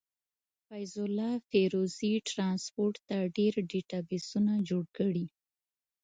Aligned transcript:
فيض 0.67 0.93
الله 1.07 1.33
فيروزي 1.51 2.11
ټرانسپورټ 2.31 2.95
ته 3.07 3.17
ډير 3.37 3.53
ډيټابسونه 3.71 4.53
جوړ 4.69 4.83
کړي. 4.97 5.25